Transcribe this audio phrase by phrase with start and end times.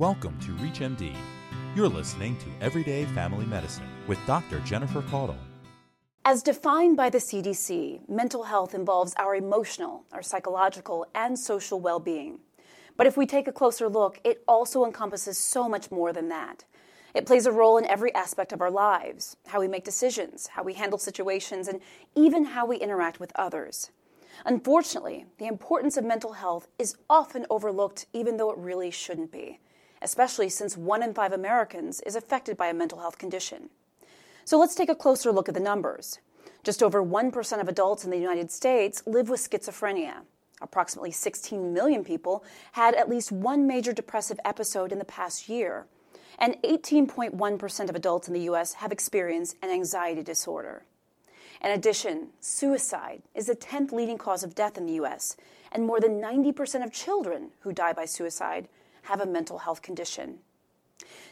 [0.00, 1.14] Welcome to ReachMD.
[1.76, 4.58] You're listening to Everyday Family Medicine with Dr.
[4.64, 5.36] Jennifer Caudle.
[6.24, 12.00] As defined by the CDC, mental health involves our emotional, our psychological, and social well
[12.00, 12.40] being.
[12.96, 16.64] But if we take a closer look, it also encompasses so much more than that.
[17.14, 20.64] It plays a role in every aspect of our lives how we make decisions, how
[20.64, 21.80] we handle situations, and
[22.16, 23.92] even how we interact with others.
[24.44, 29.60] Unfortunately, the importance of mental health is often overlooked, even though it really shouldn't be
[30.04, 33.70] especially since one in five Americans is affected by a mental health condition.
[34.44, 36.18] So let's take a closer look at the numbers.
[36.62, 40.18] Just over 1% of adults in the United States live with schizophrenia.
[40.60, 45.86] Approximately 16 million people had at least one major depressive episode in the past year.
[46.38, 48.74] And 18.1% of adults in the U.S.
[48.74, 50.84] have experienced an anxiety disorder.
[51.62, 55.36] In addition, suicide is the 10th leading cause of death in the U.S.,
[55.72, 58.68] and more than 90% of children who die by suicide
[59.04, 60.38] have a mental health condition.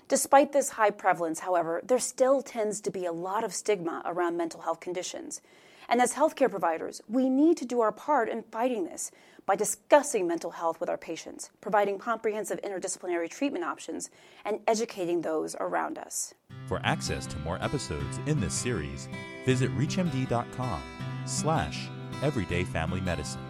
[0.09, 4.37] Despite this high prevalence, however, there still tends to be a lot of stigma around
[4.37, 5.41] mental health conditions.
[5.89, 9.11] And as healthcare providers, we need to do our part in fighting this
[9.47, 14.11] by discussing mental health with our patients, providing comprehensive interdisciplinary treatment options,
[14.45, 16.35] and educating those around us.
[16.67, 19.09] For access to more episodes in this series,
[19.45, 20.83] visit reachmd.com
[21.27, 21.89] slash
[22.21, 23.41] everydayfamilymedicine.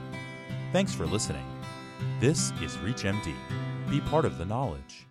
[0.72, 1.44] Thanks for listening.
[2.20, 3.34] This is ReachMD
[3.92, 5.06] be part of the knowledge.